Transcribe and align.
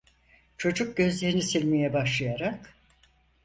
Çocuk 0.57 0.97
gözlerini 0.97 1.41
silmeye 1.43 1.93
başlayarak: 1.93 2.77